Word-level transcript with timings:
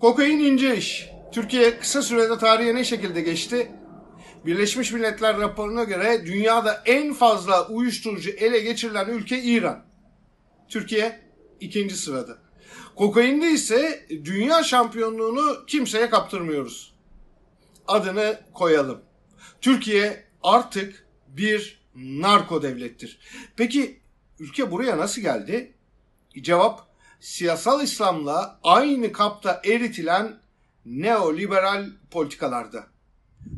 Kokain 0.00 0.38
ince 0.38 0.76
iş. 0.76 1.10
Türkiye 1.32 1.78
kısa 1.78 2.02
sürede 2.02 2.38
tarihe 2.38 2.74
ne 2.74 2.84
şekilde 2.84 3.20
geçti? 3.20 3.72
Birleşmiş 4.46 4.92
Milletler 4.92 5.38
raporuna 5.38 5.84
göre 5.84 6.26
dünyada 6.26 6.82
en 6.86 7.14
fazla 7.14 7.68
uyuşturucu 7.68 8.30
ele 8.30 8.58
geçirilen 8.58 9.08
ülke 9.08 9.42
İran. 9.42 9.84
Türkiye 10.68 11.20
ikinci 11.60 11.96
sırada. 11.96 12.38
Kokainde 12.96 13.50
ise 13.50 14.06
dünya 14.24 14.64
şampiyonluğunu 14.64 15.66
kimseye 15.66 16.10
kaptırmıyoruz. 16.10 16.94
Adını 17.88 18.40
koyalım. 18.52 19.00
Türkiye 19.60 20.24
artık 20.42 21.06
bir 21.28 21.80
narko 21.94 22.62
devlettir. 22.62 23.18
Peki 23.56 24.00
ülke 24.38 24.70
buraya 24.70 24.98
nasıl 24.98 25.22
geldi? 25.22 25.72
Cevap 26.40 26.86
siyasal 27.20 27.82
İslam'la 27.82 28.60
aynı 28.62 29.12
kapta 29.12 29.62
eritilen 29.64 30.40
neoliberal 30.86 31.90
politikalarda. 32.10 32.86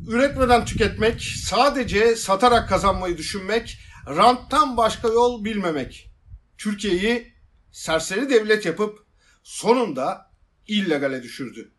Üretmeden 0.07 0.65
tüketmek, 0.65 1.21
sadece 1.21 2.15
satarak 2.15 2.69
kazanmayı 2.69 3.17
düşünmek, 3.17 3.79
ranttan 4.07 4.77
başka 4.77 5.07
yol 5.07 5.45
bilmemek. 5.45 6.09
Türkiye'yi 6.57 7.33
serseri 7.71 8.29
devlet 8.29 8.65
yapıp 8.65 9.05
sonunda 9.43 10.31
illegale 10.67 11.23
düşürdü. 11.23 11.71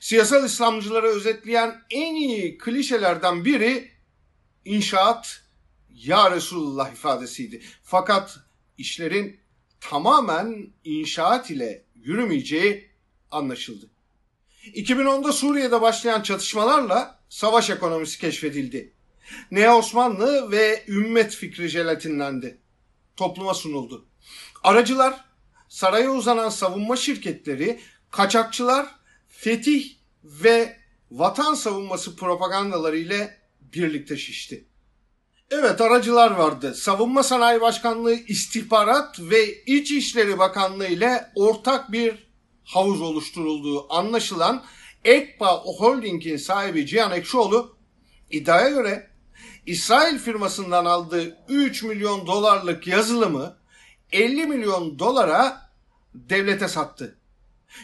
Siyasal 0.00 0.44
İslamcıları 0.44 1.06
özetleyen 1.06 1.82
en 1.90 2.14
iyi 2.14 2.58
klişelerden 2.58 3.44
biri 3.44 3.90
inşaat 4.64 5.42
ya 5.90 6.30
Resulullah 6.30 6.92
ifadesiydi. 6.92 7.62
Fakat 7.82 8.38
işlerin 8.78 9.41
tamamen 9.82 10.72
inşaat 10.84 11.50
ile 11.50 11.84
yürümeyeceği 11.94 12.90
anlaşıldı. 13.30 13.90
2010'da 14.74 15.32
Suriye'de 15.32 15.80
başlayan 15.80 16.22
çatışmalarla 16.22 17.18
savaş 17.28 17.70
ekonomisi 17.70 18.18
keşfedildi. 18.18 18.92
Neo 19.50 19.78
Osmanlı 19.78 20.50
ve 20.50 20.84
ümmet 20.88 21.34
fikri 21.34 21.68
jelatinlendi. 21.68 22.58
Topluma 23.16 23.54
sunuldu. 23.54 24.06
Aracılar, 24.62 25.24
saraya 25.68 26.10
uzanan 26.10 26.48
savunma 26.48 26.96
şirketleri, 26.96 27.80
kaçakçılar, 28.10 28.86
fetih 29.28 29.94
ve 30.24 30.76
vatan 31.10 31.54
savunması 31.54 32.16
propagandaları 32.16 32.96
ile 32.96 33.38
birlikte 33.60 34.16
şişti. 34.16 34.64
Evet 35.54 35.80
aracılar 35.80 36.30
vardı. 36.30 36.74
Savunma 36.74 37.22
Sanayi 37.22 37.60
Başkanlığı 37.60 38.14
İstihbarat 38.14 39.20
ve 39.20 39.62
İçişleri 39.64 40.38
Bakanlığı 40.38 40.86
ile 40.86 41.30
ortak 41.34 41.92
bir 41.92 42.26
havuz 42.64 43.00
oluşturulduğu 43.00 43.92
anlaşılan 43.92 44.64
Ekba 45.04 45.56
Holding'in 45.56 46.36
sahibi 46.36 46.86
Cihan 46.86 47.12
Ekşioğlu 47.12 47.76
iddiaya 48.30 48.68
göre 48.68 49.10
İsrail 49.66 50.18
firmasından 50.18 50.84
aldığı 50.84 51.36
3 51.48 51.82
milyon 51.82 52.26
dolarlık 52.26 52.86
yazılımı 52.86 53.56
50 54.12 54.46
milyon 54.46 54.98
dolara 54.98 55.70
devlete 56.14 56.68
sattı. 56.68 57.18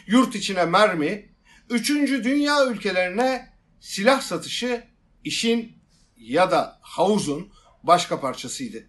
Yurt 0.07 0.35
içine 0.35 0.65
mermi, 0.65 1.29
3. 1.69 1.89
dünya 2.23 2.65
ülkelerine 2.65 3.53
silah 3.79 4.21
satışı 4.21 4.83
işin 5.23 5.77
ya 6.17 6.51
da 6.51 6.79
havuzun 6.81 7.58
başka 7.83 8.21
parçasıydı. 8.21 8.83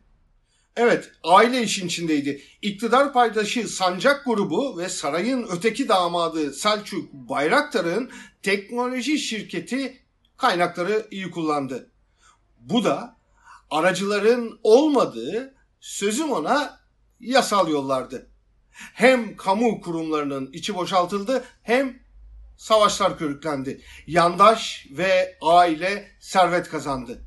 Evet, 0.76 1.10
aile 1.24 1.62
işin 1.62 1.86
içindeydi. 1.86 2.42
İktidar 2.62 3.12
paydaşı 3.12 3.68
Sancak 3.68 4.24
grubu 4.24 4.78
ve 4.78 4.88
sarayın 4.88 5.46
öteki 5.50 5.88
damadı 5.88 6.52
Selçuk 6.52 7.12
Bayraktar'ın 7.12 8.10
teknoloji 8.42 9.18
şirketi 9.18 10.02
kaynakları 10.36 11.06
iyi 11.10 11.30
kullandı. 11.30 11.90
Bu 12.60 12.84
da 12.84 13.16
aracıların 13.70 14.60
olmadığı 14.62 15.54
sözüm 15.80 16.32
ona 16.32 16.80
yasal 17.20 17.68
yollardı. 17.68 18.30
Hem 18.72 19.36
kamu 19.36 19.80
kurumlarının 19.80 20.52
içi 20.52 20.74
boşaltıldı 20.74 21.44
hem 21.62 22.02
savaşlar 22.56 23.18
körüklendi. 23.18 23.82
Yandaş 24.06 24.86
ve 24.90 25.38
aile 25.42 26.10
servet 26.20 26.68
kazandı. 26.68 27.24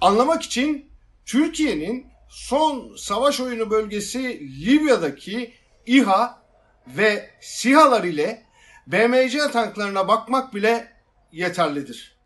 Anlamak 0.00 0.42
için 0.42 0.91
Türkiye'nin 1.32 2.06
son 2.28 2.96
savaş 2.96 3.40
oyunu 3.40 3.70
bölgesi 3.70 4.40
Libya'daki 4.66 5.54
İHA 5.86 6.42
ve 6.86 7.30
SİHA'lar 7.40 8.04
ile 8.04 8.46
BMC 8.86 9.38
tanklarına 9.52 10.08
bakmak 10.08 10.54
bile 10.54 10.92
yeterlidir. 11.32 12.16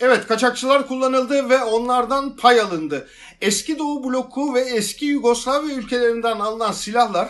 Evet 0.00 0.26
kaçakçılar 0.26 0.88
kullanıldı 0.88 1.50
ve 1.50 1.62
onlardan 1.62 2.36
pay 2.36 2.60
alındı. 2.60 3.08
Eski 3.40 3.78
Doğu 3.78 4.04
bloku 4.04 4.54
ve 4.54 4.60
eski 4.60 5.06
Yugoslavya 5.06 5.74
ülkelerinden 5.74 6.40
alınan 6.40 6.72
silahlar 6.72 7.28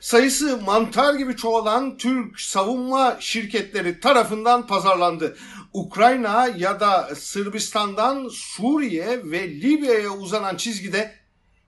sayısı 0.00 0.58
mantar 0.62 1.14
gibi 1.14 1.36
çoğalan 1.36 1.96
Türk 1.96 2.40
savunma 2.40 3.16
şirketleri 3.20 4.00
tarafından 4.00 4.66
pazarlandı. 4.66 5.36
Ukrayna 5.72 6.46
ya 6.46 6.80
da 6.80 7.14
Sırbistan'dan 7.14 8.28
Suriye 8.28 9.20
ve 9.24 9.50
Libya'ya 9.50 10.10
uzanan 10.10 10.56
çizgide 10.56 11.14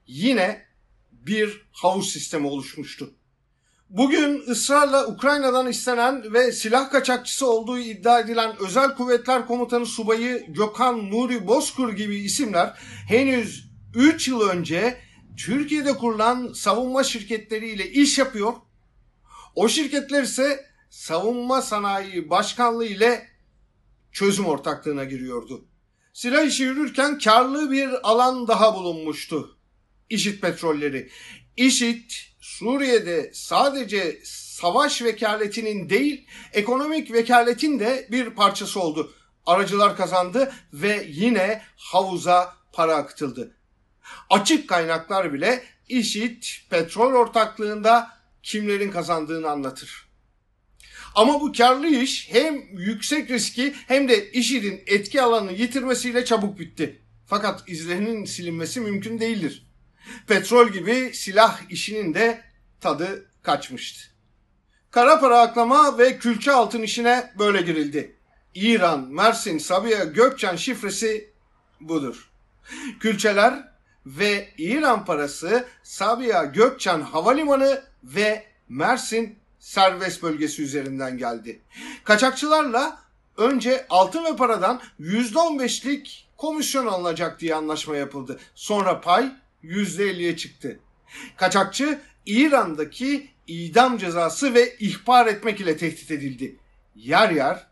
yine 0.06 0.66
bir 1.12 1.66
havuz 1.72 2.12
sistemi 2.12 2.46
oluşmuştu. 2.46 3.10
Bugün 3.91 4.42
ısrarla 4.48 5.06
Ukrayna'dan 5.06 5.66
istenen 5.66 6.32
ve 6.32 6.52
silah 6.52 6.91
kaçakçısı 6.91 7.50
olduğu 7.50 7.78
iddia 7.78 8.20
edilen 8.20 8.56
Özel 8.60 8.94
Kuvvetler 8.94 9.46
Komutanı 9.46 9.86
Subayı 9.86 10.46
Gökhan 10.48 11.10
Nuri 11.10 11.46
Bozkur 11.46 11.92
gibi 11.92 12.16
isimler 12.16 12.78
henüz 13.08 13.70
3 13.94 14.28
yıl 14.28 14.41
önce 14.41 14.98
Türkiye'de 15.36 15.92
kurulan 15.92 16.52
savunma 16.52 17.04
şirketleriyle 17.04 17.91
iş 17.91 18.18
yapıyor. 18.18 18.52
O 19.54 19.68
şirketler 19.68 20.22
ise 20.22 20.66
savunma 20.91 21.62
sanayi 21.62 22.30
başkanlığı 22.30 22.86
ile 22.86 23.31
çözüm 24.12 24.46
ortaklığına 24.46 25.04
giriyordu. 25.04 25.64
Silah 26.12 26.44
işi 26.44 26.62
yürürken 26.62 27.18
karlı 27.18 27.70
bir 27.70 28.10
alan 28.10 28.48
daha 28.48 28.74
bulunmuştu. 28.74 29.58
İşit 30.10 30.42
petrolleri. 30.42 31.10
İşit 31.56 32.32
Suriye'de 32.40 33.30
sadece 33.34 34.20
savaş 34.24 35.02
vekaletinin 35.02 35.90
değil 35.90 36.26
ekonomik 36.52 37.12
vekaletin 37.12 37.78
de 37.78 38.08
bir 38.10 38.30
parçası 38.30 38.80
oldu. 38.80 39.14
Aracılar 39.46 39.96
kazandı 39.96 40.52
ve 40.72 41.06
yine 41.08 41.62
havuza 41.76 42.56
para 42.72 42.96
akıtıldı. 42.96 43.56
Açık 44.30 44.68
kaynaklar 44.68 45.32
bile 45.32 45.64
İşit 45.88 46.66
petrol 46.70 47.12
ortaklığında 47.12 48.10
kimlerin 48.42 48.90
kazandığını 48.90 49.50
anlatır. 49.50 50.11
Ama 51.14 51.40
bu 51.40 51.52
karlı 51.52 51.86
iş 51.86 52.28
hem 52.32 52.62
yüksek 52.78 53.30
riski 53.30 53.74
hem 53.88 54.08
de 54.08 54.32
IŞİD'in 54.32 54.82
etki 54.86 55.22
alanını 55.22 55.52
yitirmesiyle 55.52 56.24
çabuk 56.24 56.58
bitti. 56.58 57.02
Fakat 57.26 57.68
izlerinin 57.68 58.24
silinmesi 58.24 58.80
mümkün 58.80 59.20
değildir. 59.20 59.66
Petrol 60.26 60.68
gibi 60.68 61.10
silah 61.14 61.70
işinin 61.70 62.14
de 62.14 62.40
tadı 62.80 63.30
kaçmıştı. 63.42 64.12
Kara 64.90 65.20
para 65.20 65.40
aklama 65.40 65.98
ve 65.98 66.18
külçe 66.18 66.52
altın 66.52 66.82
işine 66.82 67.32
böyle 67.38 67.62
girildi. 67.62 68.16
İran, 68.54 69.00
Mersin, 69.12 69.58
Sabiha, 69.58 70.04
Gökçen 70.04 70.56
şifresi 70.56 71.30
budur. 71.80 72.30
Külçeler 73.00 73.68
ve 74.06 74.48
İran 74.58 75.04
parası 75.04 75.68
Sabiha 75.82 76.44
Gökçen 76.44 77.00
Havalimanı 77.00 77.82
ve 78.04 78.44
Mersin 78.68 79.38
serbest 79.62 80.22
bölgesi 80.22 80.62
üzerinden 80.62 81.18
geldi. 81.18 81.60
Kaçakçılarla 82.04 82.98
önce 83.36 83.86
altın 83.91 84.24
ve 84.24 84.36
paradan 84.36 84.80
%15'lik 85.00 86.28
komisyon 86.36 86.86
alınacak 86.86 87.41
diye 87.41 87.54
anlaşma 87.54 87.97
yapıldı. 87.97 88.41
Sonra 88.54 89.00
pay 89.00 89.32
%50'ye 89.64 90.36
çıktı. 90.36 90.80
Kaçakçı 91.36 92.00
İran'daki 92.26 93.30
idam 93.47 93.98
cezası 93.98 94.54
ve 94.54 94.76
ihbar 94.76 95.26
etmek 95.26 95.60
ile 95.60 95.76
tehdit 95.76 96.10
edildi. 96.10 96.56
Yer 96.94 97.30
yer 97.30 97.66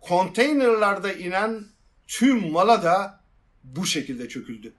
konteynerlarda 0.00 1.12
inen 1.12 1.64
tüm 2.08 2.52
mala 2.52 2.82
da 2.82 3.20
bu 3.64 3.86
şekilde 3.86 4.28
çöküldü. 4.28 4.72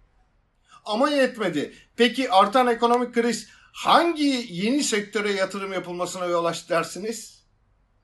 Ama 0.86 1.10
yetmedi. 1.10 1.74
Peki 1.96 2.32
artan 2.32 2.68
ekonomik 2.68 3.14
kriz 3.14 3.48
hangi 3.78 4.46
yeni 4.50 4.84
sektöre 4.84 5.32
yatırım 5.32 5.74
yapılmasına 5.74 6.26
yol 6.26 6.46
açtı 6.46 6.70
dersiniz? 6.70 7.44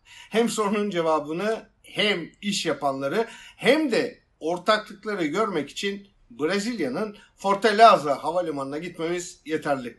Hem 0.05 0.49
sorunun 0.49 0.89
cevabını 0.89 1.69
hem 1.83 2.31
iş 2.41 2.65
yapanları 2.65 3.27
hem 3.55 3.91
de 3.91 4.19
ortaklıkları 4.39 5.25
görmek 5.25 5.69
için 5.69 6.07
Brezilya'nın 6.29 7.17
Fortaleza 7.35 8.23
havalimanına 8.23 8.77
gitmemiz 8.77 9.41
yeterli. 9.45 9.97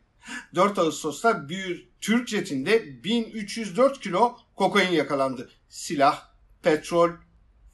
4 0.54 0.78
Ağustos'ta 0.78 1.48
bir 1.48 1.88
Türk 2.00 2.28
jetinde 2.28 3.04
1304 3.04 4.00
kilo 4.00 4.36
kokain 4.56 4.92
yakalandı. 4.92 5.50
Silah, 5.68 6.28
petrol 6.62 7.10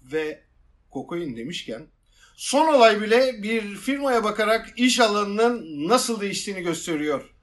ve 0.03 0.45
kokain 0.91 1.37
demişken 1.37 1.87
son 2.37 2.75
olay 2.75 3.01
bile 3.01 3.43
bir 3.43 3.77
firmaya 3.77 4.25
bakarak 4.25 4.73
iş 4.77 5.01
alanının 5.01 5.89
nasıl 5.89 6.21
değiştiğini 6.21 6.63
gösteriyor. 6.63 7.40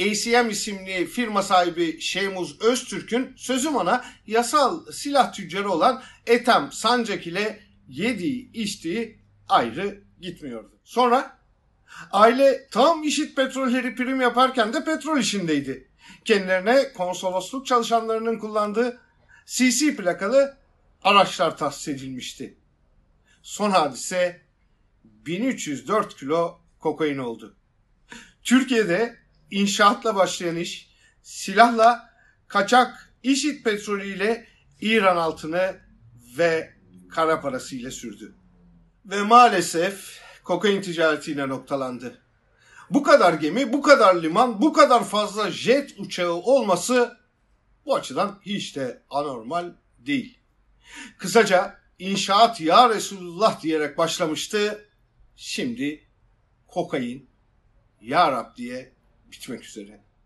ACM 0.00 0.50
isimli 0.50 1.06
firma 1.06 1.42
sahibi 1.42 2.00
Şeymuz 2.00 2.60
Öztürk'ün 2.60 3.32
sözüm 3.36 3.76
ona 3.76 4.04
yasal 4.26 4.92
silah 4.92 5.32
tüccarı 5.32 5.70
olan 5.70 6.02
Ethem 6.26 6.72
Sancak 6.72 7.26
ile 7.26 7.60
yediği 7.88 8.52
içtiği 8.52 9.18
ayrı 9.48 10.02
gitmiyordu. 10.20 10.72
Sonra 10.84 11.38
aile 12.12 12.68
tam 12.70 13.02
işit 13.02 13.36
petrolleri 13.36 13.94
prim 13.94 14.20
yaparken 14.20 14.72
de 14.72 14.84
petrol 14.84 15.18
işindeydi. 15.18 15.88
Kendilerine 16.24 16.92
konsolosluk 16.92 17.66
çalışanlarının 17.66 18.38
kullandığı 18.38 19.00
CC 19.46 19.96
plakalı 19.96 20.58
araçlar 21.04 21.56
tahsis 21.56 21.88
edilmişti. 21.88 22.56
Son 23.42 23.70
hadise 23.70 24.40
1304 25.04 26.16
kilo 26.16 26.60
kokain 26.78 27.18
oldu. 27.18 27.56
Türkiye'de 28.42 29.21
inşaatla 29.52 30.16
başlayan 30.16 30.56
iş 30.56 30.88
silahla 31.22 32.10
kaçak 32.48 33.14
işit 33.22 33.64
petrolüyle 33.64 34.46
İran 34.80 35.16
altını 35.16 35.76
ve 36.38 36.72
kara 37.10 37.40
parası 37.40 37.76
ile 37.76 37.90
sürdü. 37.90 38.34
Ve 39.06 39.22
maalesef 39.22 40.20
kokain 40.44 40.82
ticaretiyle 40.82 41.48
noktalandı. 41.48 42.18
Bu 42.90 43.02
kadar 43.02 43.34
gemi, 43.34 43.72
bu 43.72 43.82
kadar 43.82 44.22
liman, 44.22 44.62
bu 44.62 44.72
kadar 44.72 45.04
fazla 45.04 45.50
jet 45.50 45.94
uçağı 45.98 46.32
olması 46.32 47.16
bu 47.86 47.94
açıdan 47.94 48.38
hiç 48.42 48.76
de 48.76 49.02
anormal 49.10 49.72
değil. 49.98 50.38
Kısaca 51.18 51.78
inşaat 51.98 52.60
ya 52.60 52.88
Resulullah 52.88 53.62
diyerek 53.62 53.98
başlamıştı. 53.98 54.88
Şimdi 55.36 56.06
kokain 56.66 57.30
ya 58.00 58.32
Rab 58.32 58.56
diye 58.56 58.92
bitmek 59.32 59.64
üzere. 59.64 60.00